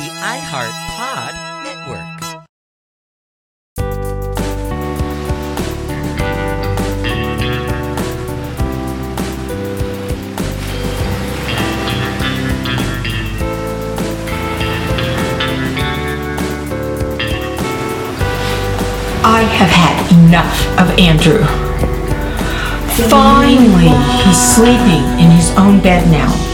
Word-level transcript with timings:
the 0.00 0.06
iHeart 0.06 0.72
Pod 0.96 1.34
Network. 1.62 2.46
I 19.22 19.42
have 19.42 19.68
had 19.68 20.00
enough 20.16 20.66
of 20.78 20.98
Andrew. 20.98 21.44
Finally, 23.10 23.90
he's 24.24 24.54
sleeping 24.54 25.04
in 25.22 25.30
his 25.30 25.54
own 25.58 25.82
bed 25.82 26.10
now. 26.10 26.49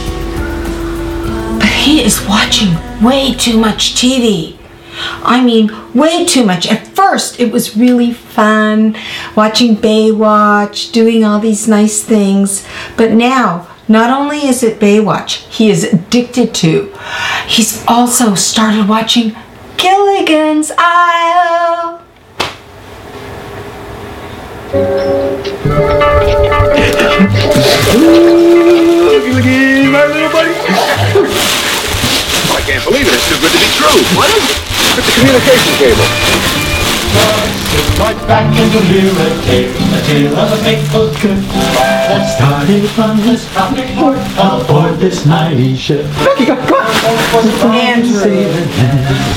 Is 2.17 2.29
watching 2.29 2.75
way 3.03 3.35
too 3.35 3.59
much 3.59 3.95
TV. 3.95 4.57
I 5.23 5.45
mean, 5.45 5.71
way 5.93 6.25
too 6.25 6.47
much. 6.47 6.67
At 6.67 6.87
first, 6.89 7.39
it 7.39 7.53
was 7.53 7.77
really 7.77 8.13
fun 8.13 8.97
watching 9.35 9.77
Baywatch, 9.77 10.93
doing 10.93 11.25
all 11.25 11.41
these 11.41 11.69
nice 11.69 12.03
things. 12.03 12.67
But 12.97 13.13
now, 13.13 13.69
not 13.87 14.09
only 14.11 14.47
is 14.47 14.63
it 14.63 14.81
Baywatch, 14.81 15.47
he 15.49 15.69
is 15.69 15.85
addicted 15.85 16.55
to, 16.57 16.95
he's 17.47 17.85
also 17.87 18.35
started 18.35 18.89
watching 18.89 19.37
Gilligan's 19.77 20.73
Isle. 20.79 22.03
Can't 32.67 32.83
believe 32.83 33.07
it. 33.07 33.15
It's 33.15 33.31
too 33.31 33.39
good 33.39 33.55
to 33.55 33.61
be 33.63 33.71
true. 33.79 33.95
What? 34.19 34.27
It's 34.27 34.99
the 34.99 35.03
communication 35.15 35.73
cable. 35.79 36.03
Right 38.03 38.19
back 38.27 38.51
in 38.59 38.69
the 38.75 38.83
mirror 38.91 39.31
tale, 39.47 39.71
a 39.71 40.03
tale 40.03 40.35
of 40.37 40.53
a 40.53 40.57
faithful 40.65 41.15
trip 41.15 41.39
that 41.55 42.27
started 42.37 42.91
from 42.91 43.19
this 43.19 43.47
tropic 43.53 43.87
port 43.95 44.19
aboard 44.37 44.99
this 44.99 45.25
mighty 45.25 45.77
ship. 45.77 46.05
Becky, 46.25 46.47
come 46.47 46.59
on. 46.59 47.71
Andrew. 47.71 48.51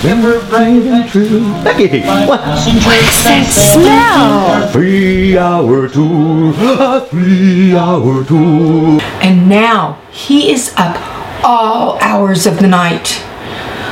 Remember 0.04 0.44
brave 0.50 0.88
and 0.88 1.08
true. 1.08 1.54
Becky, 1.64 2.02
what? 2.28 2.42
What's 2.42 3.24
that 3.24 3.46
smell? 3.46 4.68
Three-hour 4.74 5.88
tour. 5.90 6.54
A 6.58 7.06
three-hour 7.06 8.24
tour. 8.26 9.00
And 9.22 9.48
now 9.48 10.02
he 10.12 10.52
is 10.52 10.74
up 10.76 11.19
all 11.44 11.98
hours 12.02 12.46
of 12.46 12.60
the 12.60 12.68
night. 12.68 13.22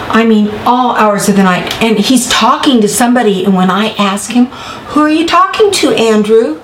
I 0.10 0.26
mean, 0.26 0.50
all 0.66 0.96
hours 0.96 1.28
of 1.28 1.36
the 1.36 1.44
night. 1.44 1.72
And 1.82 2.00
he's 2.00 2.30
talking 2.30 2.82
to 2.82 2.88
somebody. 2.88 3.44
And 3.46 3.56
when 3.56 3.70
I 3.70 3.90
ask 3.98 4.32
him, 4.32 4.46
Who 4.92 5.02
are 5.02 5.10
you 5.10 5.28
talking 5.28 5.72
to, 5.72 5.92
Andrew? 5.92 6.62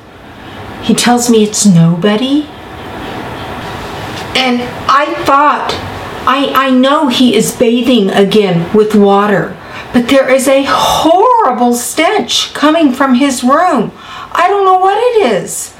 He 0.81 0.93
tells 0.93 1.29
me 1.29 1.43
it's 1.43 1.65
nobody. 1.65 2.43
And 4.35 4.61
I 4.89 5.13
thought, 5.25 5.71
I, 6.25 6.51
I 6.55 6.69
know 6.71 7.07
he 7.07 7.35
is 7.35 7.55
bathing 7.55 8.09
again 8.09 8.73
with 8.75 8.95
water, 8.95 9.57
but 9.93 10.07
there 10.07 10.29
is 10.29 10.47
a 10.47 10.65
horrible 10.67 11.73
stench 11.73 12.53
coming 12.53 12.91
from 12.91 13.15
his 13.15 13.43
room. 13.43 13.91
I 14.31 14.47
don't 14.49 14.65
know 14.65 14.77
what 14.77 14.97
it 14.97 15.33
is. 15.33 15.72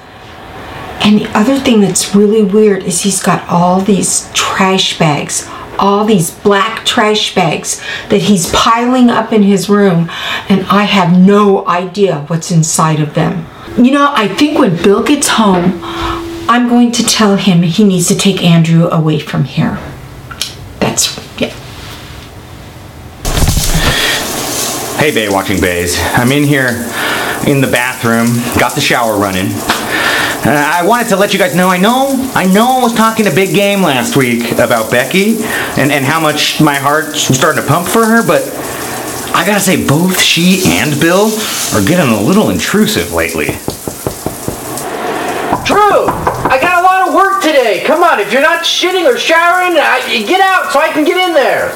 And 1.04 1.20
the 1.20 1.38
other 1.38 1.60
thing 1.60 1.82
that's 1.82 2.16
really 2.16 2.42
weird 2.42 2.84
is 2.84 3.02
he's 3.02 3.22
got 3.22 3.48
all 3.50 3.82
these 3.82 4.32
trash 4.34 4.98
bags, 4.98 5.46
all 5.78 6.06
these 6.06 6.32
black 6.32 6.86
trash 6.86 7.36
bags 7.36 7.82
that 8.10 8.22
he's 8.22 8.50
piling 8.52 9.10
up 9.10 9.34
in 9.34 9.44
his 9.44 9.70
room, 9.70 10.10
and 10.48 10.62
I 10.68 10.84
have 10.84 11.18
no 11.20 11.68
idea 11.68 12.22
what's 12.28 12.52
inside 12.52 13.02
of 13.02 13.16
them. 13.16 13.46
You 13.78 13.92
know, 13.92 14.14
I 14.14 14.30
think 14.30 14.58
when 14.58 14.82
Bill 14.82 15.04
gets 15.04 15.28
home, 15.28 15.80
I'm 16.48 16.70
going 16.70 16.92
to 16.94 17.04
tell 17.04 17.36
him 17.36 17.64
he 17.64 17.84
needs 17.84 18.08
to 18.08 18.16
take 18.16 18.42
Andrew 18.42 18.88
away 18.88 19.20
from 19.20 19.44
here. 19.44 19.80
That's, 20.80 21.18
yeah. 21.40 21.50
Hey, 24.98 25.14
Bay 25.14 25.28
watching 25.28 25.60
Bays. 25.60 25.98
I'm 26.14 26.32
in 26.32 26.44
here 26.44 26.70
in 27.46 27.60
the 27.60 27.70
bathroom, 27.70 28.28
got 28.58 28.74
the 28.76 28.82
shower 28.82 29.18
running. 29.18 29.48
Uh, 30.46 30.50
I 30.50 30.86
wanted 30.86 31.08
to 31.08 31.16
let 31.16 31.32
you 31.32 31.40
guys 31.40 31.56
know 31.56 31.70
I 31.70 31.78
know, 31.78 32.32
I 32.36 32.46
know 32.46 32.80
I 32.80 32.84
was 32.84 32.94
talking 32.94 33.28
a 33.28 33.32
big 33.32 33.56
game 33.56 33.82
last 33.82 34.18
week 34.18 34.52
about 34.52 34.92
Becky 34.92 35.38
and, 35.80 35.90
and 35.90 36.04
how 36.04 36.20
much 36.20 36.60
my 36.60 36.76
heart's 36.76 37.22
starting 37.34 37.64
to 37.64 37.68
pump 37.68 37.88
for 37.88 38.04
her, 38.04 38.28
but 38.28 38.44
I 39.34 39.46
gotta 39.46 39.62
say, 39.62 39.88
both 39.88 40.22
she 40.22 40.64
and 40.66 41.00
Bill 41.00 41.32
are 41.72 41.86
getting 41.88 42.12
a 42.12 42.22
little 42.22 42.50
intrusive 42.50 43.14
lately. 43.14 43.56
Drew, 45.64 46.12
I 46.52 46.60
got 46.60 46.84
a 46.84 46.84
lot 46.84 47.08
of 47.08 47.16
work 47.16 47.42
today. 47.42 47.82
Come 47.86 48.04
on, 48.04 48.20
if 48.20 48.34
you're 48.34 48.42
not 48.42 48.66
shitting 48.66 49.06
or 49.06 49.18
showering, 49.18 49.80
I, 49.80 50.26
get 50.28 50.42
out 50.42 50.74
so 50.74 50.80
I 50.82 50.92
can 50.92 51.06
get 51.06 51.16
in 51.16 51.34
there. 51.34 51.72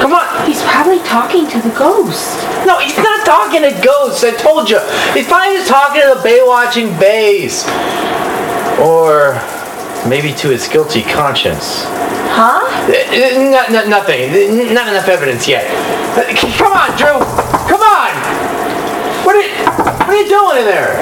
Come 0.00 0.12
on. 0.12 0.46
He's 0.46 0.62
probably 0.62 0.98
talking 1.00 1.48
to 1.48 1.58
the 1.60 1.70
ghost. 1.76 2.36
No, 2.66 2.78
he's 2.78 2.96
not 2.96 3.24
talking 3.26 3.62
to 3.62 3.72
ghosts. 3.82 4.22
I 4.24 4.32
told 4.32 4.70
you. 4.70 4.78
He's 5.14 5.26
probably 5.26 5.56
just 5.56 5.68
talking 5.68 6.02
to 6.02 6.14
the 6.16 6.22
bay 6.22 6.40
watching 6.44 6.96
bays. 6.98 7.64
Or 8.78 9.34
maybe 10.08 10.32
to 10.34 10.48
his 10.50 10.68
guilty 10.68 11.02
conscience. 11.02 11.84
Huh? 12.36 12.60
Uh, 12.62 13.50
Not, 13.50 13.72
not, 13.72 13.88
nothing. 13.88 14.30
Not 14.74 14.88
enough 14.88 15.08
evidence 15.08 15.48
yet. 15.48 15.64
Come 16.58 16.72
on, 16.72 16.90
Drew. 16.98 17.16
Come 17.66 17.80
on. 17.80 18.12
What 19.24 19.34
are, 19.36 19.48
what 20.06 20.08
are 20.10 20.16
you 20.16 20.28
doing 20.28 20.58
in 20.58 20.64
there? 20.66 20.94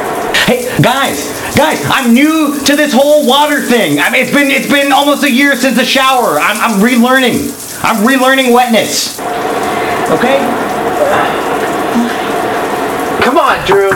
Hey, 0.46 0.68
guys, 0.82 1.32
guys, 1.56 1.82
I'm 1.86 2.12
new 2.14 2.58
to 2.64 2.76
this 2.76 2.92
whole 2.92 3.26
water 3.26 3.60
thing. 3.60 3.98
I 3.98 4.10
mean, 4.10 4.22
it's 4.22 4.30
been 4.32 4.50
it's 4.50 4.70
been 4.70 4.92
almost 4.92 5.24
a 5.24 5.30
year 5.30 5.56
since 5.56 5.76
the 5.76 5.84
shower. 5.84 6.38
I'm, 6.38 6.56
I'm 6.60 6.80
relearning. 6.80 7.63
I'm 7.84 8.00
relearning 8.00 8.52
wetness. 8.52 9.20
Okay? 10.08 10.40
Come 13.20 13.36
on, 13.36 13.60
Drew. 13.66 13.90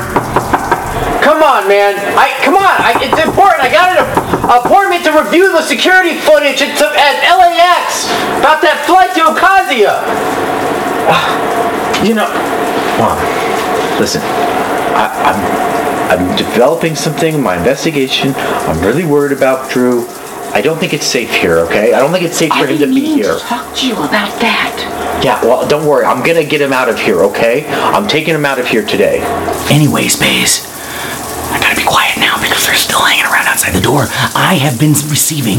Come 1.24 1.42
on, 1.42 1.68
man. 1.68 1.96
I 2.16 2.36
come 2.44 2.56
on. 2.56 2.76
I, 2.84 2.96
it's 3.00 3.20
important. 3.20 3.60
I 3.60 3.72
got 3.72 3.96
an 3.96 4.04
appointment 4.44 5.04
to 5.04 5.12
review 5.12 5.52
the 5.52 5.62
security 5.62 6.16
footage 6.20 6.60
at, 6.60 6.76
at 6.80 7.16
LAX 7.32 8.08
about 8.40 8.60
that 8.60 8.84
flight 8.84 9.12
to 9.16 9.24
Ocasio. 9.32 9.92
You 12.06 12.14
know, 12.14 12.28
Mom, 13.00 13.18
listen. 13.98 14.22
I, 14.96 15.08
I'm 15.28 15.68
I'm 16.08 16.36
developing 16.36 16.94
something 16.94 17.34
in 17.34 17.42
my 17.42 17.56
investigation. 17.56 18.32
I'm 18.36 18.80
really 18.80 19.04
worried 19.04 19.36
about 19.36 19.70
Drew. 19.70 20.06
I 20.54 20.60
don't 20.60 20.78
think 20.78 20.94
it's 20.94 21.06
safe 21.06 21.34
here. 21.34 21.58
Okay? 21.58 21.92
I 21.92 21.98
don't 21.98 22.12
think 22.12 22.24
it's 22.24 22.36
safe 22.36 22.52
for 22.52 22.66
him 22.66 22.78
to 22.78 22.86
be 22.86 23.04
here. 23.04 23.38
talk 23.38 23.74
to 23.76 23.86
you 23.86 23.94
about 23.94 24.40
that. 24.40 25.20
Yeah. 25.24 25.42
Well, 25.42 25.66
don't 25.68 25.86
worry. 25.86 26.04
I'm 26.04 26.24
gonna 26.24 26.44
get 26.44 26.60
him 26.60 26.72
out 26.72 26.88
of 26.88 26.98
here. 26.98 27.20
Okay? 27.24 27.66
I'm 27.68 28.06
taking 28.06 28.34
him 28.34 28.44
out 28.44 28.58
of 28.58 28.66
here 28.66 28.84
today. 28.84 29.20
Anyways, 29.70 30.16
Bays, 30.16 30.66
I 30.66 30.77
quiet 32.18 32.20
now 32.20 32.40
because 32.42 32.66
they're 32.66 32.74
still 32.74 33.00
hanging 33.00 33.24
around 33.24 33.46
outside 33.46 33.72
the 33.72 33.80
door. 33.80 34.06
I 34.34 34.58
have 34.60 34.78
been 34.78 34.92
receiving 35.08 35.58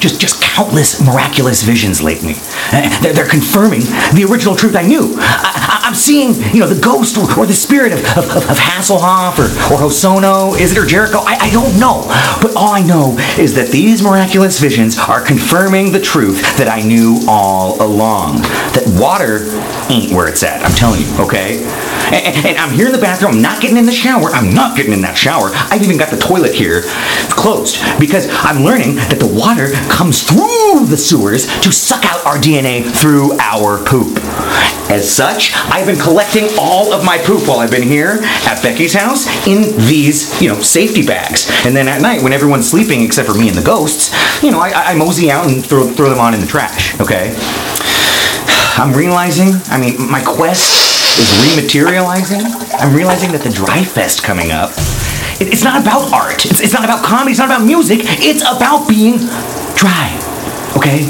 just 0.00 0.20
just 0.20 0.42
countless 0.42 1.00
miraculous 1.04 1.62
visions 1.62 2.02
lately. 2.02 2.34
Uh, 2.72 2.88
They're, 3.00 3.12
they're 3.12 3.28
confirming 3.28 3.80
the 4.14 4.26
original 4.30 4.54
truth 4.54 4.76
I 4.76 4.82
knew. 4.82 5.14
I, 5.18 5.80
I'm 5.84 5.94
seeing, 5.94 6.34
you 6.54 6.60
know, 6.60 6.66
the 6.66 6.80
ghost 6.80 7.16
or, 7.16 7.26
or 7.38 7.46
the 7.46 7.54
spirit 7.54 7.92
of, 7.92 8.00
of, 8.16 8.30
of, 8.30 8.50
of 8.50 8.58
Hasselhoff 8.58 9.38
or, 9.38 9.48
or 9.72 9.78
Hosono. 9.78 10.58
Is 10.58 10.72
it 10.72 10.78
or 10.78 10.86
Jericho? 10.86 11.18
I, 11.18 11.36
I 11.40 11.50
don't 11.50 11.78
know. 11.78 12.04
But 12.42 12.56
all 12.56 12.72
I 12.72 12.82
know 12.82 13.16
is 13.38 13.54
that 13.54 13.68
these 13.68 14.02
miraculous 14.02 14.58
visions 14.58 14.98
are 14.98 15.20
confirming 15.20 15.92
the 15.92 16.00
truth 16.00 16.42
that 16.58 16.68
I 16.68 16.82
knew 16.82 17.20
all 17.28 17.80
along. 17.82 18.42
That 18.74 18.84
water 19.00 19.46
ain't 19.90 20.12
where 20.12 20.28
it's 20.28 20.42
at. 20.42 20.62
I'm 20.64 20.74
telling 20.74 21.00
you, 21.00 21.08
okay? 21.24 21.60
And, 22.12 22.46
and- 22.46 22.58
I'm 22.60 22.70
here 22.74 22.86
in 22.86 22.92
the 22.92 22.98
bathroom. 22.98 23.36
I'm 23.36 23.42
not 23.42 23.62
getting 23.62 23.76
in 23.78 23.86
the 23.86 23.92
shower. 23.92 24.28
I'm 24.30 24.52
not 24.52 24.76
getting 24.76 24.92
in 24.92 25.00
that 25.02 25.16
shower. 25.16 25.50
I've 25.52 25.82
even 25.82 25.96
got 25.96 26.10
the 26.10 26.18
toilet 26.18 26.54
here 26.54 26.82
closed 27.30 27.78
because 27.98 28.28
I'm 28.30 28.62
learning 28.64 28.96
that 28.96 29.18
the 29.18 29.26
water 29.26 29.72
comes 29.88 30.22
through 30.22 30.86
the 30.86 30.96
sewers 30.96 31.46
to 31.62 31.72
suck 31.72 32.04
out 32.04 32.24
our 32.26 32.36
DNA 32.36 32.84
through 32.84 33.32
our 33.38 33.82
poop. 33.84 34.18
As 34.90 35.08
such, 35.08 35.52
I've 35.54 35.86
been 35.86 35.98
collecting 35.98 36.48
all 36.58 36.92
of 36.92 37.04
my 37.04 37.16
poop 37.18 37.48
while 37.48 37.60
I've 37.60 37.70
been 37.70 37.86
here 37.86 38.18
at 38.22 38.60
Becky's 38.62 38.92
house 38.92 39.26
in 39.46 39.62
these, 39.86 40.40
you 40.42 40.48
know, 40.48 40.60
safety 40.60 41.06
bags. 41.06 41.48
And 41.64 41.74
then 41.74 41.88
at 41.88 42.02
night, 42.02 42.22
when 42.22 42.32
everyone's 42.32 42.68
sleeping 42.68 43.00
except 43.02 43.28
for 43.28 43.38
me 43.38 43.48
and 43.48 43.56
the 43.56 43.64
ghosts, 43.64 44.12
you 44.42 44.50
know, 44.50 44.58
I, 44.60 44.70
I 44.72 44.94
mosey 44.94 45.30
out 45.30 45.46
and 45.48 45.64
throw, 45.64 45.88
throw 45.88 46.10
them 46.10 46.18
on 46.18 46.34
in 46.34 46.40
the 46.40 46.46
trash, 46.46 46.98
okay? 47.00 47.34
I'm 48.76 48.92
realizing, 48.92 49.52
I 49.66 49.78
mean, 49.78 50.10
my 50.10 50.22
quest 50.22 50.89
is 51.18 51.30
rematerializing. 51.56 52.42
I'm 52.80 52.94
realizing 52.94 53.32
that 53.32 53.42
the 53.42 53.50
Dry 53.50 53.82
Fest 53.84 54.22
coming 54.22 54.50
up, 54.50 54.70
it- 55.40 55.48
it's 55.52 55.64
not 55.64 55.80
about 55.80 56.12
art. 56.12 56.44
It's, 56.46 56.60
it's 56.60 56.72
not 56.72 56.84
about 56.84 57.02
comedy. 57.04 57.30
It's 57.32 57.38
not 57.40 57.48
about 57.48 57.64
music. 57.64 58.00
It's 58.04 58.42
about 58.42 58.88
being 58.88 59.18
dry. 59.74 60.16
Okay? 60.76 61.02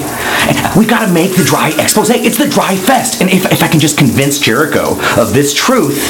And 0.48 0.56
we 0.78 0.86
gotta 0.86 1.12
make 1.12 1.36
the 1.36 1.44
dry 1.44 1.70
expose. 1.78 2.08
It's 2.10 2.38
the 2.38 2.48
dry 2.48 2.74
fest. 2.76 3.20
And 3.20 3.28
if, 3.30 3.44
if 3.52 3.62
I 3.62 3.68
can 3.68 3.78
just 3.80 3.98
convince 3.98 4.38
Jericho 4.38 4.96
of 5.20 5.34
this 5.34 5.52
truth, 5.52 6.00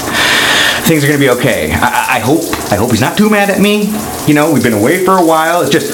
things 0.86 1.02
are 1.04 1.08
gonna 1.08 1.18
be 1.18 1.30
okay. 1.30 1.72
I, 1.72 1.76
I- 1.78 2.16
I 2.16 2.18
hope 2.20 2.42
I 2.70 2.76
hope 2.76 2.90
he's 2.90 3.00
not 3.00 3.16
too 3.18 3.28
mad 3.28 3.50
at 3.50 3.60
me. 3.60 3.92
You 4.26 4.34
know, 4.34 4.52
we've 4.52 4.62
been 4.62 4.72
away 4.74 5.04
for 5.04 5.18
a 5.18 5.24
while. 5.24 5.62
It's 5.62 5.70
just 5.70 5.92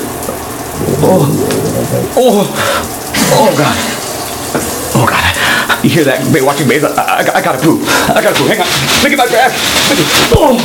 Oh 1.00 1.24
Oh 2.16 2.44
Oh 3.32 3.50
god. 3.56 3.76
Oh 4.94 5.06
god. 5.08 5.25
You 5.82 5.90
hear 5.90 6.04
that? 6.04 6.24
Watching 6.42 6.68
Babe, 6.68 6.84
I, 6.84 7.22
I, 7.22 7.38
I 7.38 7.42
gotta 7.42 7.62
poop. 7.62 7.82
I 8.10 8.20
gotta 8.22 8.34
poop. 8.34 8.48
Hang 8.48 8.60
on. 8.60 8.68
Look 9.02 9.12
at 9.12 9.18
my 9.18 9.28
back. 9.28 9.52
Oh, 10.34 10.56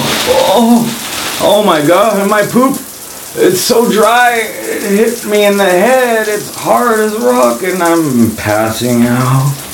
oh, 0.56 1.40
oh 1.44 1.64
my 1.64 1.86
god, 1.86 2.30
my 2.30 2.44
poop. 2.44 2.78
It's 3.36 3.62
so 3.62 3.90
dry. 3.90 4.42
It 4.44 4.82
hit 4.82 5.26
me 5.26 5.46
in 5.46 5.58
the 5.58 5.70
head. 5.70 6.28
It's 6.28 6.56
hard 6.56 7.00
as 7.00 7.16
rock, 7.18 7.64
and 7.64 7.82
I'm 7.82 8.36
passing 8.36 9.04
out. 9.04 9.71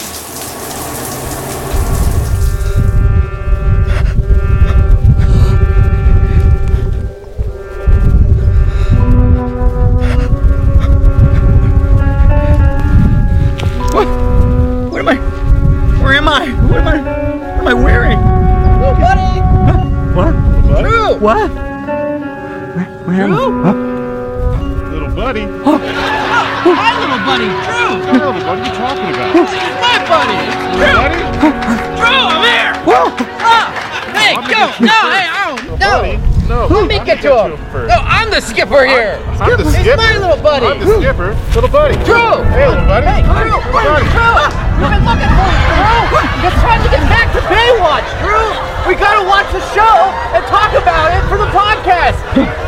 Where, 23.08 23.24
I? 23.24 23.72
Little 24.92 25.16
buddy. 25.16 25.48
Hi, 25.64 26.92
little 27.00 27.24
buddy. 27.24 27.48
Drew. 27.64 28.04
Little, 28.04 28.36
what 28.36 28.52
are 28.52 28.60
you 28.60 28.74
talking 28.76 29.08
about? 29.16 29.32
My 29.80 29.96
buddy. 30.12 30.36
Drew. 30.76 30.92
Buddy? 30.92 31.24
Drew, 31.96 32.20
I'm 32.28 32.44
here. 32.44 32.76
Ah, 33.40 33.72
hey, 34.12 34.36
go. 34.52 34.76
No, 34.84 35.00
hey, 35.08 35.32
oh, 35.40 35.56
no. 35.80 36.04
Buddy? 36.04 36.20
No. 36.52 36.68
Let 36.68 36.88
me 36.92 37.00
get 37.08 37.24
to 37.24 37.32
him. 37.48 37.56
first. 37.72 37.88
No, 37.88 37.96
I'm 38.04 38.28
the 38.28 38.44
skipper 38.44 38.84
here. 38.84 39.24
I'm 39.40 39.56
the 39.56 39.64
He's 39.72 39.88
skipper. 39.88 40.04
my 40.04 40.20
little 40.20 40.44
buddy. 40.44 40.68
I'm 40.68 40.80
the 40.84 41.00
skipper. 41.00 41.32
Little 41.56 41.72
buddy. 41.72 41.96
Drew. 42.04 42.44
Hey, 42.52 42.68
little 42.68 42.88
buddy. 42.92 43.08
Hey, 43.08 43.24
Drew. 43.24 43.56
Little 43.56 43.72
buddy. 43.72 44.04
Drew. 44.12 44.36
You've 44.84 44.92
been 44.92 45.04
looking 45.08 45.32
for 45.32 45.48
me, 45.48 45.60
Drew. 45.80 46.44
It's 46.44 46.60
time 46.60 46.84
to 46.84 46.90
get 46.92 47.04
back 47.08 47.32
to 47.36 47.42
Baywatch, 47.48 48.08
Drew. 48.20 48.52
We 48.88 48.96
gotta 48.96 49.28
watch 49.28 49.52
the 49.52 49.60
show 49.76 49.96
and 50.32 50.40
talk 50.48 50.72
about 50.72 51.12
it 51.12 51.20
for 51.28 51.36
the 51.36 51.50
podcast. 51.52 52.16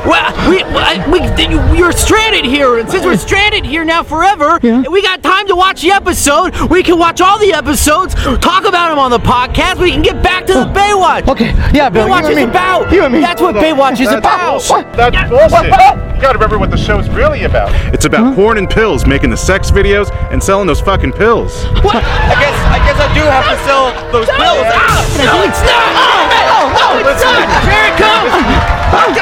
Well, 0.04 0.19
we, 0.50 0.64
we, 0.64 1.20
we, 1.20 1.78
you're 1.78 1.92
stranded 1.92 2.46
here, 2.46 2.80
and 2.80 2.90
since 2.90 3.06
we're 3.06 3.18
stranded 3.18 3.66
here 3.66 3.86
now 3.86 4.04
forever, 4.04 4.60
we 4.62 5.02
got 5.02 5.22
time 5.22 5.48
to 5.48 5.56
watch 5.56 5.82
the 5.82 5.92
episode. 5.92 6.56
We 6.70 6.84
can 6.84 6.98
watch 6.98 7.22
all 7.22 7.38
the 7.40 7.54
episodes, 7.54 8.16
talk 8.40 8.66
about 8.66 8.90
them 8.90 9.00
on 9.00 9.12
the 9.12 9.20
podcast. 9.20 9.80
We 9.80 9.92
can 9.92 10.02
get 10.02 10.22
back 10.24 10.46
to 10.48 10.54
the 10.54 10.66
Baywatch. 10.66 11.28
Okay, 11.28 11.54
yeah, 11.74 11.90
Bill, 11.90 12.08
Baywatch 12.08 12.22
you 12.22 12.28
and 12.28 12.32
is 12.32 12.36
me. 12.38 12.44
about. 12.44 12.92
You 12.92 13.04
and 13.04 13.14
me. 13.14 13.20
That's 13.20 13.42
what 13.42 13.56
Baywatch 13.56 14.00
is 14.02 14.12
about. 14.12 14.52
bullshit. 14.52 14.92
That's 14.94 15.30
bullshit. 15.30 16.10
You 16.20 16.22
gotta 16.28 16.38
remember 16.38 16.58
what 16.60 16.70
the 16.70 16.78
show's 16.78 17.08
really 17.10 17.44
about. 17.44 17.72
It's 17.94 18.06
about 18.06 18.36
porn 18.36 18.58
and 18.58 18.70
pills, 18.70 19.06
making 19.06 19.30
the 19.30 19.38
sex 19.38 19.72
videos 19.72 20.12
and 20.32 20.44
selling 20.44 20.68
those 20.68 20.82
fucking 20.82 21.14
pills. 21.14 21.64
What? 21.80 21.96
I 22.04 22.36
guess 22.36 22.58
I 22.68 22.80
guess 22.84 23.00
I 23.00 23.08
do 23.16 23.24
have 23.24 23.48
to 23.48 23.58
sell 23.64 23.86
those 24.12 24.28
pills. 24.28 24.68
Ah, 24.68 25.00
no, 25.16 25.40
it's 25.48 25.64
not. 25.64 25.96
No, 25.96 26.60
no, 26.76 26.88
it's 27.08 27.24
not. 27.24 27.48
Here 27.64 27.86
it 27.88 27.96
comes. 27.96 28.36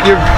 You're, 0.08 0.18
Damn, 0.18 0.37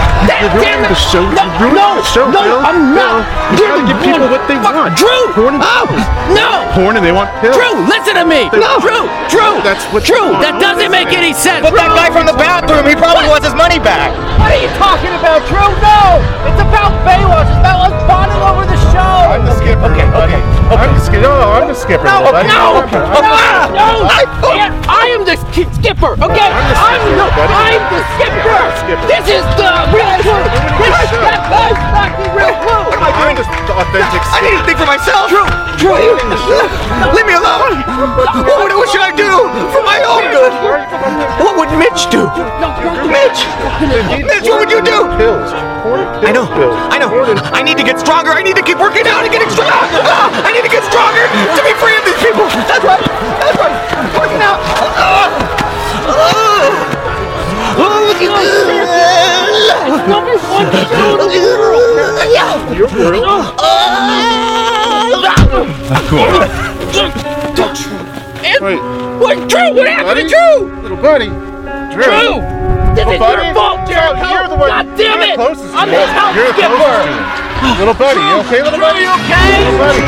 damn 0.63 0.80
it. 0.86 0.89
the 0.89 0.95
show. 0.95 1.24
No, 1.36 1.44
You're 1.59 1.68
ruining 1.68 1.83
no, 1.83 2.00
the 2.00 2.07
show, 2.07 2.25
no, 2.31 2.39
Bill. 2.39 2.59
I'm 2.63 2.95
not. 2.95 3.27
You 3.51 3.68
gotta 3.68 3.83
give 3.83 4.00
people 4.00 4.27
what 4.31 4.44
they 4.47 4.56
Fuck, 4.63 4.75
want. 4.75 4.95
Drew. 4.95 5.21
Porn 5.36 5.59
and 5.59 5.63
Oh, 5.63 5.86
no. 6.31 6.50
Porn 6.71 6.95
and 6.95 7.03
they 7.03 7.12
want 7.12 7.27
pills. 7.44 7.56
Drew, 7.56 7.74
listen 7.91 8.15
to 8.15 8.25
me. 8.25 8.47
No. 8.56 8.80
Drew, 8.80 9.03
Drew. 9.27 9.59
That's 9.65 9.83
what- 9.91 10.03
Drew, 10.07 10.31
that 10.39 10.56
doesn't 10.63 10.91
make 10.91 11.12
any 11.12 11.33
sense. 11.36 11.62
But 11.65 11.75
that 11.75 11.91
guy 11.91 12.07
from 12.13 12.25
the 12.25 12.38
bathroom, 12.39 12.88
he 12.88 12.95
probably 12.95 13.27
wants 13.27 13.44
his 13.45 13.56
money 13.57 13.77
back. 13.81 14.15
What 14.39 14.56
are 14.56 14.62
you 14.63 14.71
talking 14.80 15.12
about, 15.19 15.44
Drew? 15.51 15.59
No! 15.83 16.24
It's 16.47 16.62
about 16.63 16.95
Baywatch. 17.03 17.50
It's 17.51 17.59
about 17.59 17.91
us 17.91 17.95
bonding 18.07 18.39
over 18.39 18.63
the 18.63 18.80
show. 18.95 19.13
I'm 19.36 19.44
the 19.45 19.56
skipper. 19.59 19.91
Okay, 19.91 20.07
buddy. 20.15 20.33
okay, 20.39 20.80
I'm 20.80 20.91
the 20.95 21.03
skipper. 21.03 21.21
No, 21.27 21.33
I'm 21.59 21.68
the 21.68 21.75
skipper. 21.75 22.06
No, 22.07 22.24
little 22.24 22.31
buddy. 22.39 22.47
No, 22.47 22.80
Okay, 22.88 23.00
no, 23.00 23.19
I'm 23.19 23.24
the- 23.68 23.80
no, 23.80 23.89
I, 24.07 24.24
can't. 24.41 24.74
I 24.88 25.06
am 25.13 25.21
the 25.27 25.36
sk- 25.36 25.69
skipper, 25.75 26.13
okay? 26.24 26.50
I'm 26.50 26.65
the 26.71 26.77
I'm, 26.80 27.00
skipper, 27.03 27.18
no, 27.19 27.27
buddy. 27.36 27.53
I'm 27.53 27.83
the 27.91 28.01
skipper. 28.15 28.50
I'm 28.50 28.69
the 28.69 28.77
skipper. 28.80 29.06
This 29.12 29.25
is 29.38 29.45
the 29.59 29.69
real 29.91 30.08
What 33.39 33.47
am 33.47 33.71
I 33.71 33.88
authentic 33.88 34.19
I 34.36 34.44
need 34.44 34.59
to 34.59 34.63
think 34.68 34.75
for 34.75 34.89
myself. 34.89 35.31
Drew, 35.31 35.47
Drew, 35.80 35.95
leave 37.15 37.24
me 37.24 37.39
alone. 37.39 37.80
What, 38.44 38.68
what 38.75 38.91
should 38.91 39.00
I 39.00 39.15
do 39.15 39.47
for 39.71 39.80
my 39.80 40.03
own 40.03 40.27
good? 40.27 40.51
What 41.39 41.56
would 41.56 41.71
Mitch 41.80 42.12
do? 42.12 42.27
Mitch, 43.07 43.47
Mitch, 44.27 44.44
what 44.44 44.59
would 44.59 44.68
you 44.68 44.83
do? 44.83 45.07
pills. 45.15 45.56
Porn 45.88 46.03
and 46.19 46.27
I 46.27 46.31
know. 46.36 46.51
I 46.91 47.00
know. 47.00 47.07
I 47.56 47.63
need 47.63 47.80
to 47.80 47.83
get 47.88 47.95
stronger. 47.95 48.36
I 48.36 48.44
need 48.44 48.59
to 48.59 48.63
keep 48.63 48.75
working 48.75 49.07
out 49.07 49.24
and 49.24 49.31
getting 49.31 49.47
stronger. 49.56 49.71
Ah, 50.03 50.27
I 50.44 50.51
need 50.51 50.68
to 50.68 50.74
get 50.74 50.83
stronger 50.83 51.24
to 51.24 51.62
be 51.63 51.71
free 51.80 51.95
of 51.95 52.03
these 52.03 52.19
people. 52.19 52.44
That's 52.68 52.83
right. 52.83 53.00
That's 53.39 53.56
right. 53.56 53.71
Working 54.19 54.44
out. 54.44 54.59
Ah. 55.00 55.31
Ah. 56.12 56.75
Oh, 57.80 58.03
look 58.03 58.19
at 58.19 58.36
this. 61.31 61.58
Your 62.79 62.87
world. 62.95 63.27
Wait, 68.59 68.79
What, 69.19 69.35
Drew? 69.51 69.75
What 69.75 69.83
happened 69.83 70.07
buddy? 70.07 70.23
to 70.23 70.29
Drew? 70.31 70.81
Little 70.83 70.95
buddy. 70.95 71.27
Drew. 71.27 72.03
Drew, 72.03 72.07
oh, 72.07 72.39
this 72.95 73.03
Little 73.03 73.13
is 73.13 73.19
buddy. 73.19 73.43
your 73.43 73.53
fault, 73.53 73.83
Jericho. 73.83 74.27
You're 74.31 74.47
the 74.47 74.55
one. 74.55 74.69
God 74.71 74.87
damn 74.95 75.19
you're 75.19 75.27
it! 75.27 75.35
The 75.35 75.43
closest 75.43 75.75
I'm 75.75 75.91
to 75.91 75.95
the 75.95 75.99
it. 75.99 76.15
house 76.15 76.35
You're 76.35 76.47
the 76.47 76.55
skipper. 76.55 76.79
closest 76.79 77.03
to 77.03 77.67
it. 77.67 77.79
Little 77.83 77.99
buddy, 77.99 78.23
you 78.23 78.35
okay, 78.47 78.63
little 78.63 78.79
Drew, 78.79 78.87
buddy? 78.87 79.03
you 79.03 79.11
okay? 79.11 79.59
Little 79.59 79.79
buddy. 79.83 80.03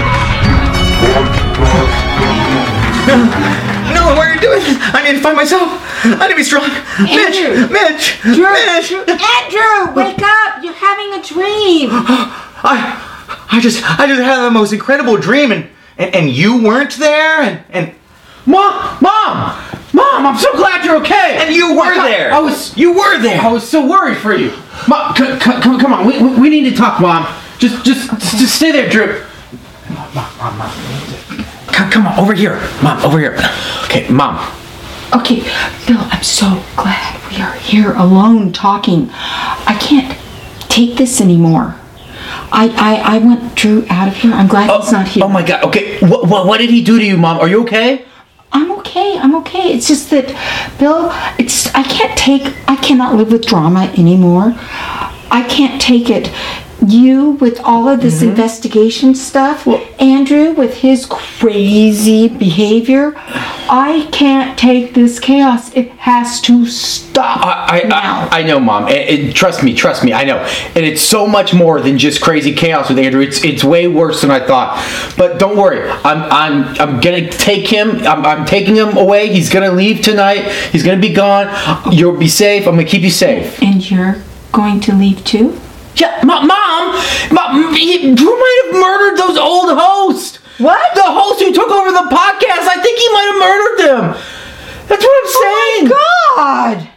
No, 3.91 4.15
what 4.15 4.27
are 4.27 4.33
you 4.33 4.39
doing? 4.39 4.63
I 4.95 5.03
need 5.03 5.19
to 5.19 5.23
find 5.23 5.35
myself. 5.35 5.67
I 6.07 6.23
need 6.27 6.35
to 6.35 6.39
be 6.39 6.47
strong. 6.47 6.71
Mitch, 7.03 7.35
Mitch, 7.67 8.15
Drew, 8.23 8.47
Mitch. 8.47 8.95
Andrew, 8.95 9.91
wake 9.91 10.23
up! 10.23 10.63
You're 10.63 10.71
having 10.79 11.19
a 11.19 11.21
dream. 11.21 11.91
I, 12.63 13.45
I 13.51 13.59
just, 13.59 13.83
I 13.99 14.07
just 14.07 14.21
had 14.21 14.43
the 14.45 14.51
most 14.51 14.73
incredible 14.73 15.17
dream, 15.17 15.51
and 15.51 15.67
and, 15.97 16.15
and 16.15 16.29
you 16.29 16.63
weren't 16.63 16.93
there, 16.97 17.41
and 17.41 17.63
and 17.69 17.95
Mom, 18.45 18.97
mom, 19.01 19.55
mom! 19.93 20.25
I'm 20.25 20.37
so 20.37 20.51
glad 20.53 20.83
you're 20.83 20.97
okay. 20.97 21.37
and 21.39 21.53
you 21.53 21.75
were 21.75 21.83
I- 21.83 22.09
there. 22.09 22.33
I 22.33 22.39
was, 22.39 22.75
you 22.75 22.91
were 22.93 23.19
there. 23.21 23.39
I 23.39 23.51
was 23.51 23.67
so 23.67 23.87
worried 23.87 24.17
for 24.17 24.33
you. 24.33 24.51
Mom, 24.87 25.15
c- 25.15 25.25
c- 25.39 25.61
come, 25.61 25.79
come 25.79 25.93
on. 25.93 26.07
We, 26.07 26.17
we, 26.21 26.39
we 26.39 26.49
need 26.49 26.67
to 26.71 26.75
talk, 26.75 26.99
mom. 26.99 27.27
Just, 27.59 27.85
just, 27.85 28.09
just 28.39 28.55
stay 28.55 28.71
there, 28.71 28.89
Drew. 28.89 29.23
Mom 29.91 30.11
Mom 30.15 30.57
Mom 30.57 30.71
Come, 31.67 31.91
come 31.91 32.07
on, 32.07 32.19
over 32.19 32.33
here, 32.33 32.55
mom, 32.81 32.99
over 33.05 33.19
here. 33.19 33.37
Okay, 33.85 34.09
mom. 34.09 34.37
Okay, 35.13 35.41
Bill, 35.85 35.99
I'm 35.99 36.23
so 36.23 36.63
glad 36.75 37.21
we 37.29 37.37
are 37.43 37.53
here 37.53 37.93
alone 37.93 38.51
talking. 38.53 39.09
I 39.11 39.77
can't 39.79 40.17
take 40.67 40.97
this 40.97 41.21
anymore. 41.21 41.75
I, 42.51 42.67
I, 42.75 43.15
I 43.15 43.17
want 43.19 43.55
Drew 43.55 43.85
out 43.89 44.07
of 44.07 44.15
here. 44.15 44.33
I'm 44.33 44.47
glad 44.47 44.69
oh, 44.69 44.81
he's 44.81 44.91
not 44.91 45.07
here. 45.07 45.23
Oh 45.23 45.29
my 45.29 45.45
God. 45.45 45.63
Okay, 45.65 45.99
what, 45.99 46.27
what, 46.27 46.45
what 46.45 46.57
did 46.59 46.69
he 46.69 46.83
do 46.83 46.99
to 46.99 47.05
you, 47.05 47.17
mom? 47.17 47.39
Are 47.39 47.47
you 47.47 47.61
okay? 47.63 48.05
I'm 48.51 48.71
okay. 48.79 49.17
I'm 49.17 49.35
okay. 49.37 49.73
It's 49.73 49.87
just 49.87 50.09
that, 50.09 50.27
Bill, 50.77 51.09
it's 51.39 51.73
I 51.73 51.83
can't 51.83 52.17
take 52.17 52.53
I 52.67 52.75
cannot 52.75 53.15
live 53.15 53.31
with 53.31 53.45
drama 53.45 53.91
anymore. 53.97 54.53
I 55.31 55.45
can't 55.47 55.81
take 55.81 56.09
it. 56.09 56.29
You 56.85 57.31
with 57.31 57.59
all 57.61 57.87
of 57.87 58.01
this 58.01 58.19
mm-hmm. 58.19 58.29
investigation 58.29 59.13
stuff, 59.15 59.65
well, 59.65 59.85
Andrew 59.99 60.51
with 60.51 60.77
his 60.77 61.05
crazy 61.05 62.27
behavior. 62.27 63.13
I 63.17 64.09
can't 64.11 64.57
take 64.57 64.93
this 64.93 65.19
chaos. 65.19 65.73
It 65.73 65.91
has 65.91 66.41
to 66.41 66.65
stop 66.65 67.71
I, 67.71 67.81
now. 67.83 68.27
I, 68.31 68.39
I 68.39 68.43
know, 68.43 68.59
Mom. 68.59 68.87
And, 68.87 69.25
and 69.25 69.35
trust 69.35 69.63
me, 69.63 69.73
trust 69.73 70.03
me, 70.03 70.11
I 70.11 70.23
know. 70.23 70.37
And 70.75 70.85
it's 70.85 71.01
so 71.01 71.27
much 71.27 71.53
more 71.53 71.79
than 71.79 71.97
just 71.97 72.21
crazy 72.21 72.53
chaos 72.53 72.89
with 72.89 72.97
Andrew. 72.97 73.21
It's 73.21 73.43
it's 73.43 73.63
way 73.63 73.87
worse 73.87 74.21
than 74.21 74.31
I 74.31 74.45
thought. 74.45 74.77
But 75.17 75.39
don't 75.39 75.57
worry, 75.57 75.89
I'm 76.03 76.23
I'm 76.23 76.81
I'm 76.81 76.99
gonna 76.99 77.29
take 77.29 77.67
him. 77.67 77.97
I'm, 78.07 78.25
I'm 78.25 78.45
taking 78.45 78.75
him 78.75 78.97
away. 78.97 79.31
He's 79.31 79.49
gonna 79.49 79.71
leave 79.71 80.01
tonight. 80.01 80.51
He's 80.71 80.83
gonna 80.83 81.01
be 81.01 81.13
gone. 81.13 81.47
You'll 81.91 82.17
be 82.17 82.27
safe. 82.27 82.67
I'm 82.67 82.75
gonna 82.75 82.87
keep 82.87 83.03
you 83.03 83.11
safe. 83.11 83.61
and 83.61 83.89
you're 83.89 84.23
going 84.51 84.79
to 84.81 84.93
leave 84.93 85.23
too? 85.23 85.59
Yeah, 85.95 86.21
Mom, 86.23 86.47
Mom, 86.47 86.60
Drew 88.15 88.39
might 88.39 88.61
have 88.65 88.73
murdered 88.81 89.17
those 89.17 89.37
old 89.37 89.77
hosts. 89.77 90.37
What? 90.57 90.95
The 90.95 91.03
host 91.03 91.41
who 91.41 91.53
took 91.53 91.69
over 91.69 91.91
the 91.91 92.09
podcast. 92.09 92.67
I 92.67 92.81
think 92.81 92.99
he 92.99 93.09
might 93.13 93.29
have 93.31 93.39
murdered 93.39 93.77
them. 93.87 94.03
That's 94.87 95.03
what 95.03 95.15
I'm 95.17 95.27
oh 95.27 95.41
saying. 95.77 95.89
God! 95.89 96.89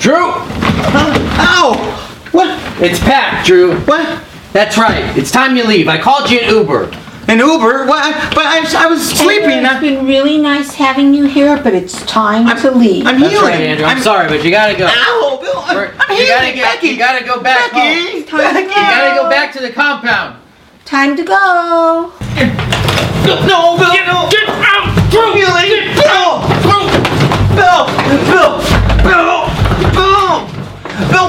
Drew. 0.00 0.32
Ow! 1.40 1.74
What? 2.32 2.82
It's 2.82 2.98
Pat, 3.00 3.44
Drew. 3.46 3.78
What? 3.80 4.22
That's 4.52 4.78
right. 4.78 5.16
It's 5.16 5.30
time 5.30 5.56
you 5.56 5.64
leave. 5.64 5.88
I 5.88 5.98
called 6.00 6.30
you 6.30 6.40
an 6.40 6.48
Uber. 6.54 6.90
An 7.28 7.40
Uber? 7.40 7.84
What? 7.86 8.34
But 8.34 8.46
I, 8.46 8.84
I 8.84 8.86
was 8.86 9.06
sleeping. 9.06 9.50
It's 9.50 9.68
I, 9.68 9.80
been 9.80 10.06
really 10.06 10.38
nice 10.38 10.74
having 10.74 11.12
you 11.12 11.26
here, 11.26 11.62
but 11.62 11.74
it's 11.74 12.02
time 12.06 12.46
to 12.62 12.70
leave. 12.70 13.06
I'm 13.06 13.20
That's 13.20 13.32
healing. 13.34 13.50
right, 13.50 13.60
Andrew. 13.60 13.84
I'm, 13.84 14.00
sorry, 14.00 14.28
but 14.28 14.42
you 14.42 14.50
gotta 14.50 14.78
go. 14.78 14.86
Ow, 14.88 15.27
Bill. 15.48 15.62
I'm, 15.64 15.76
We're- 15.76 15.92
I'm 15.98 16.16
you 16.16 16.26
gotta 16.26 16.52
get. 16.52 16.74
Becky. 16.74 16.88
You 16.88 16.98
gotta 16.98 17.24
go 17.24 17.40
back 17.40 17.72
Becky. 17.72 18.22
home. 18.22 18.38
Becky. 18.38 18.60
You 18.60 18.74
gotta 18.74 19.16
go 19.16 19.30
back 19.30 19.52
to 19.54 19.60
the 19.60 19.70
compound. 19.72 20.36
time 20.84 21.16
to 21.16 21.24
go. 21.24 22.12
No, 23.28 23.76
Bill. 23.76 23.92
Get, 23.92 24.06
no. 24.06 24.28
get 24.30 24.48
out. 24.48 24.88
I'm 24.88 25.36
healing. 25.36 25.92
Bill. 25.96 26.40
Bill. 26.64 26.84
Bill. 27.56 27.84
Bill. 28.24 28.60
Bill. 29.04 29.40
Bill. 31.12 31.28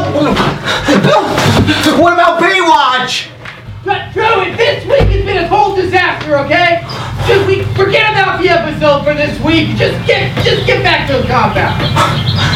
Bill. 1.03 1.23
What 2.01 2.13
about 2.13 2.39
Baywatch? 2.41 3.27
But 3.83 4.13
Drew, 4.13 4.55
this 4.55 4.85
week 4.85 5.07
has 5.11 5.25
been 5.25 5.37
a 5.43 5.47
whole 5.47 5.75
disaster. 5.75 6.37
Okay? 6.37 6.83
Just 7.27 7.45
we 7.47 7.63
forget 7.75 8.11
about 8.11 8.41
the 8.41 8.49
episode 8.49 9.03
for 9.03 9.13
this 9.13 9.37
week. 9.43 9.75
Just 9.75 10.05
get, 10.07 10.33
just 10.43 10.65
get 10.65 10.83
back 10.83 11.07
to 11.07 11.17
the 11.17 11.27
compound. 11.27 11.75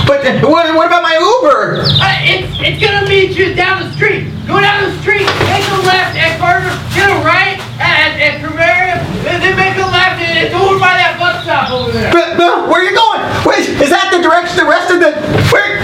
But 0.08 0.24
what, 0.44 0.74
what 0.76 0.88
about 0.88 1.04
my 1.04 1.16
Uber? 1.20 1.84
Uh, 2.00 2.48
it's 2.64 2.82
it's 2.82 2.82
gonna 2.82 3.08
meet 3.10 3.36
you 3.38 3.54
down 3.54 3.84
the 3.84 3.92
street. 3.92 4.32
Go 4.48 4.60
down 4.62 4.84
the 4.84 4.98
street, 5.02 5.28
take 5.28 5.68
a 5.68 5.80
left 5.84 6.16
at 6.16 6.40
Carter, 6.40 6.72
get 6.96 7.10
a 7.10 7.20
right 7.24 7.60
at, 7.80 8.16
at 8.20 8.42
Primera, 8.42 9.04
and 9.28 9.44
then 9.44 9.56
make 9.58 9.76
a 9.76 9.86
left, 9.86 10.22
and 10.22 10.46
it's 10.46 10.56
over 10.56 10.80
by 10.80 10.96
that 10.96 11.18
bus 11.20 11.44
stop 11.44 11.72
over 11.72 11.92
there. 11.92 12.12
Bill, 12.12 12.38
Bill, 12.38 12.70
where 12.70 12.82
are 12.82 12.84
you 12.84 12.96
going? 12.96 13.22
Wait, 13.46 13.68
is 13.68 13.90
that 13.90 14.12
the 14.12 14.22
direction 14.22 14.56
the 14.58 14.66
rest 14.66 14.92
of 14.92 15.00
the... 15.00 15.12
Where... 15.52 15.84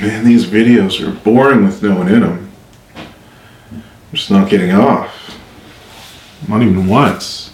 Man, 0.00 0.24
these 0.24 0.46
videos 0.46 1.00
are 1.00 1.12
boring 1.20 1.64
with 1.64 1.82
no 1.82 1.96
one 1.96 2.08
in 2.08 2.20
them. 2.20 2.50
I'm 2.96 3.82
just 4.12 4.30
not 4.30 4.48
getting 4.48 4.72
off. 4.72 5.37
Not 6.48 6.62
even 6.62 6.86
once. 6.86 7.52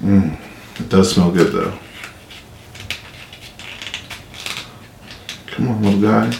Mmm, 0.00 0.38
it 0.78 0.88
does 0.88 1.12
smell 1.12 1.32
good 1.32 1.52
though. 1.52 1.76
Come 5.48 5.68
on, 5.68 5.82
little 5.82 6.00
guy. 6.00 6.30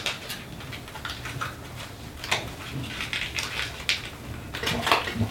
Come 4.53 4.79
on, 4.79 5.29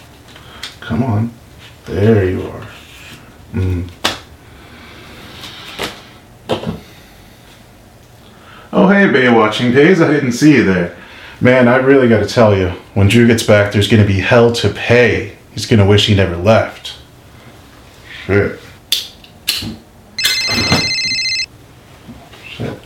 come 0.80 1.02
on. 1.02 1.30
There 1.86 2.28
you 2.28 2.42
are. 2.42 2.66
Oh, 8.72 8.88
hey, 8.88 9.05
Baywatching 9.16 9.72
Days. 9.72 10.02
I 10.02 10.12
didn't 10.12 10.32
see 10.32 10.56
you 10.56 10.64
there. 10.64 10.94
Man, 11.40 11.68
I 11.68 11.76
really 11.76 12.06
got 12.06 12.20
to 12.20 12.26
tell 12.26 12.56
you, 12.56 12.68
when 12.92 13.08
Drew 13.08 13.26
gets 13.26 13.42
back, 13.42 13.72
there's 13.72 13.88
going 13.88 14.02
to 14.02 14.06
be 14.06 14.20
hell 14.20 14.52
to 14.52 14.68
pay. 14.68 15.36
He's 15.52 15.64
going 15.64 15.80
to 15.80 15.86
wish 15.86 16.06
he 16.06 16.14
never 16.14 16.36
left. 16.36 16.98
Shit. 18.26 18.60
Shit. 22.46 22.80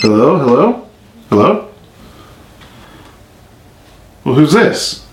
Hello? 0.00 0.38
Hello? 0.38 0.88
Hello? 1.30 1.70
Well, 4.24 4.34
who's 4.34 4.52
this? 4.52 5.06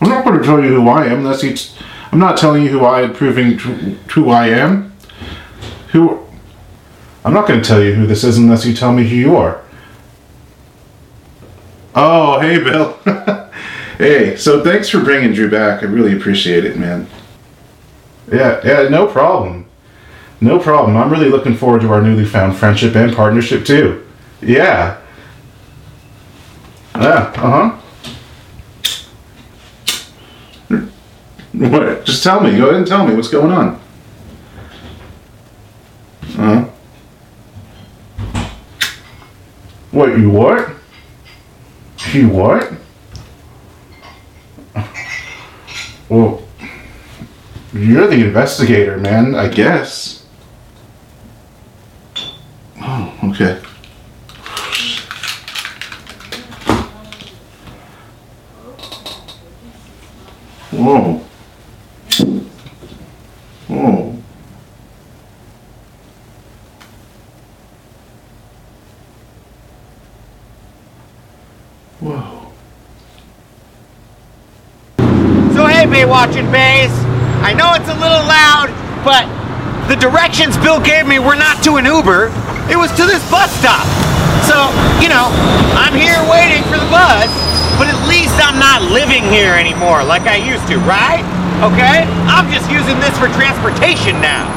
I'm 0.00 0.08
not 0.08 0.24
going 0.24 0.38
to 0.38 0.44
tell 0.44 0.62
you 0.62 0.70
who 0.70 0.88
I 0.88 1.06
am 1.06 1.18
unless 1.18 1.44
you. 1.44 1.54
T- 1.54 1.70
I'm 2.10 2.18
not 2.18 2.36
telling 2.36 2.64
you 2.64 2.70
who 2.70 2.84
I 2.84 3.02
am, 3.02 3.14
proving 3.14 3.56
tr- 3.56 3.70
who 4.14 4.30
I 4.30 4.48
am. 4.48 4.93
Who? 5.94 6.26
I'm 7.24 7.32
not 7.32 7.46
going 7.46 7.62
to 7.62 7.66
tell 7.66 7.80
you 7.80 7.94
who 7.94 8.04
this 8.04 8.24
is 8.24 8.36
unless 8.36 8.66
you 8.66 8.74
tell 8.74 8.92
me 8.92 9.08
who 9.08 9.14
you 9.14 9.36
are. 9.36 9.62
Oh, 11.94 12.40
hey, 12.40 12.58
Bill. 12.58 12.98
hey, 13.98 14.34
so 14.36 14.64
thanks 14.64 14.88
for 14.88 14.98
bringing 14.98 15.32
Drew 15.32 15.48
back. 15.48 15.84
I 15.84 15.86
really 15.86 16.16
appreciate 16.16 16.64
it, 16.64 16.76
man. 16.76 17.06
Yeah, 18.30 18.60
yeah, 18.64 18.88
no 18.88 19.06
problem. 19.06 19.68
No 20.40 20.58
problem. 20.58 20.96
I'm 20.96 21.12
really 21.12 21.28
looking 21.28 21.56
forward 21.56 21.82
to 21.82 21.92
our 21.92 22.02
newly 22.02 22.24
found 22.24 22.56
friendship 22.56 22.96
and 22.96 23.14
partnership 23.14 23.64
too. 23.64 24.04
Yeah. 24.42 25.00
Yeah, 26.96 27.32
uh 27.36 27.78
huh. 30.68 30.80
What? 31.52 32.04
Just 32.04 32.24
tell 32.24 32.40
me. 32.40 32.56
Go 32.56 32.64
ahead 32.64 32.74
and 32.78 32.86
tell 32.86 33.06
me 33.06 33.14
what's 33.14 33.28
going 33.28 33.52
on. 33.52 33.80
Uh 36.36 36.64
huh. 36.64 36.70
What? 39.92 40.18
You 40.18 40.30
what? 40.30 40.70
You 42.12 42.28
what? 42.28 42.72
Well, 46.08 46.42
you're 47.72 48.06
the 48.08 48.24
investigator, 48.24 48.98
man. 48.98 49.34
I 49.34 49.48
guess. 49.48 50.26
Oh, 52.80 53.18
okay. 53.24 53.60
Whoa. 60.70 61.20
Whoa. 63.68 64.14
Hey, 75.84 76.00
Bay 76.00 76.08
watching 76.08 76.48
Bays. 76.48 76.88
I 77.44 77.52
know 77.52 77.76
it's 77.76 77.92
a 77.92 77.98
little 78.00 78.24
loud, 78.24 78.72
but 79.04 79.28
the 79.84 80.00
directions 80.00 80.56
Bill 80.56 80.80
gave 80.80 81.04
me 81.04 81.20
were 81.20 81.36
not 81.36 81.60
to 81.68 81.76
an 81.76 81.84
Uber. 81.84 82.32
It 82.72 82.80
was 82.80 82.88
to 82.96 83.04
this 83.04 83.20
bus 83.28 83.52
stop. 83.60 83.84
So, 84.48 84.72
you 84.96 85.12
know, 85.12 85.28
I'm 85.76 85.92
here 85.92 86.16
waiting 86.24 86.64
for 86.72 86.80
the 86.80 86.88
bus, 86.88 87.28
but 87.76 87.92
at 87.92 88.00
least 88.08 88.32
I'm 88.40 88.56
not 88.56 88.80
living 88.96 89.28
here 89.28 89.52
anymore 89.52 90.00
like 90.00 90.24
I 90.24 90.40
used 90.40 90.64
to, 90.72 90.80
right? 90.88 91.20
Okay? 91.60 92.08
I'm 92.32 92.48
just 92.48 92.64
using 92.72 92.96
this 93.04 93.12
for 93.20 93.28
transportation 93.36 94.16
now. 94.24 94.48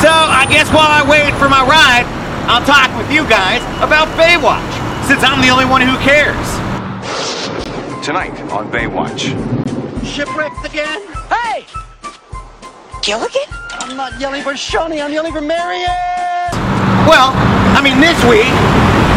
So 0.00 0.08
I 0.08 0.48
guess 0.48 0.72
while 0.72 0.88
I 0.88 1.04
wait 1.04 1.36
for 1.36 1.52
my 1.52 1.60
ride, 1.60 2.08
I'll 2.48 2.64
talk 2.64 2.88
with 2.96 3.12
you 3.12 3.28
guys 3.28 3.60
about 3.84 4.08
Baywatch, 4.16 4.64
since 5.04 5.20
I'm 5.20 5.44
the 5.44 5.52
only 5.52 5.68
one 5.68 5.84
who 5.84 5.92
cares. 6.00 6.40
Tonight 8.00 8.32
on 8.48 8.72
Baywatch. 8.72 9.63
Shipwrecked 10.04 10.64
again? 10.64 11.02
Hey! 11.28 11.66
Gilligan? 13.02 13.48
I'm 13.80 13.96
not 13.96 14.20
yelling 14.20 14.42
for 14.42 14.56
Shawnee, 14.56 15.00
I'm 15.00 15.12
yelling 15.12 15.32
for 15.32 15.40
Mary 15.40 15.78
Ann! 15.78 16.52
Well, 17.08 17.32
I 17.76 17.80
mean, 17.82 18.00
this 18.00 18.16
week, 18.24 18.48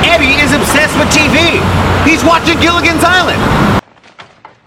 Eddie 0.08 0.40
is 0.42 0.54
obsessed 0.54 0.98
with 0.98 1.08
TV. 1.10 1.62
He's 2.08 2.24
watching 2.24 2.60
Gilligan's 2.60 3.04
Island. 3.04 3.82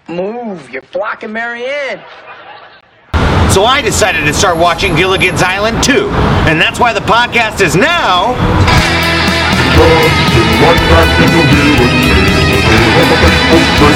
Move, 0.07 0.69
you're 0.69 0.83
blocking 0.93 1.33
Mary 1.33 1.65
Ann. 1.65 2.03
So 3.51 3.65
I 3.65 3.81
decided 3.81 4.25
to 4.25 4.33
start 4.33 4.57
watching 4.57 4.95
Gilligan's 4.95 5.41
Island 5.41 5.83
too. 5.83 6.09
And 6.47 6.59
that's 6.59 6.79
why 6.79 6.93
the 6.93 7.01
podcast 7.01 7.61
is 7.61 7.75
now. 7.75 8.35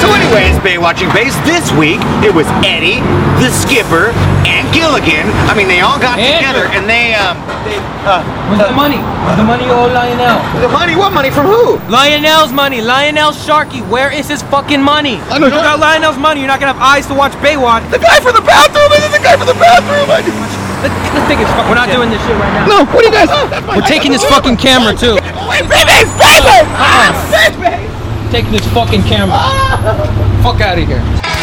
So, 0.02 0.12
anyways, 0.12 0.58
Bay 0.60 0.76
watching 0.78 1.08
base 1.14 1.34
this 1.48 1.70
week, 1.78 2.02
it 2.20 2.34
was 2.34 2.44
Eddie, 2.66 3.00
the 3.40 3.48
skipper, 3.54 4.10
and 4.44 4.66
Gilligan. 4.74 5.24
I 5.48 5.54
mean, 5.56 5.68
they 5.70 5.80
all 5.80 5.98
got 5.98 6.18
Andrew. 6.18 6.36
together 6.36 6.64
and 6.74 6.84
they, 6.90 7.14
um, 7.16 7.38
they, 7.64 7.78
uh, 8.04 8.20
Where's 8.50 8.66
the 8.68 8.74
money? 8.76 8.98
Where's 9.24 9.38
the 9.40 9.46
money 9.46 9.64
you 9.64 9.72
owe 9.72 9.88
Lionel? 9.88 10.38
the 10.60 10.68
money, 10.68 10.94
what 10.98 11.12
money 11.14 11.30
from 11.30 11.46
who? 11.46 11.78
Lionel's 11.88 12.52
money. 12.52 12.80
Lionel 12.82 13.32
Sharkey. 13.32 13.80
Where 13.86 14.10
is 14.12 14.28
his 14.28 14.42
fucking 14.52 14.82
money? 14.82 15.16
I 15.30 15.38
know- 15.38 15.46
you 15.46 15.54
don't 15.54 15.64
got 15.64 15.78
Lionel's 15.80 16.18
money. 16.18 16.40
You're 16.40 16.50
not 16.52 16.60
gonna 16.60 16.74
have 16.74 16.82
eyes 16.82 17.06
to 17.06 17.14
watch 17.14 17.32
Baywatch. 17.40 17.88
The 17.90 17.98
guy 17.98 18.20
from 18.20 18.34
the 18.34 18.42
bathroom! 18.44 18.90
This 18.90 19.04
is 19.06 19.12
the 19.16 19.22
guy 19.24 19.36
from 19.38 19.46
the 19.46 19.54
bathroom! 19.58 20.10
I- 20.10 20.56
Let's, 20.76 20.92
let's 21.14 21.26
take 21.26 21.38
his 21.40 21.48
fucking. 21.56 21.70
We're 21.72 21.80
not 21.80 21.88
doing 21.88 22.10
this 22.10 22.20
shit 22.28 22.36
right 22.36 22.52
now. 22.52 22.66
No, 22.68 22.78
what 22.92 23.00
are 23.02 23.08
you 23.08 23.10
guys? 23.10 23.30
We're 23.74 23.88
taking 23.88 24.12
this 24.12 24.22
fucking 24.28 24.58
camera 24.58 24.92
too. 24.94 25.16
Wait, 25.48 25.64
baby's 25.72 26.12
baby! 26.20 26.58
Ah, 26.76 27.16
baby! 27.32 27.85
Taking 28.30 28.52
this 28.52 28.66
fucking 28.72 29.02
camera. 29.02 29.38
Fuck 30.42 30.60
out 30.60 30.78
of 30.78 30.86
here. 30.86 31.35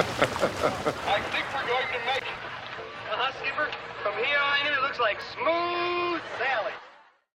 Ha 0.00 0.06
ha 0.18 0.28
ha 0.40 0.50
ha 0.60 0.92
ha! 0.96 0.99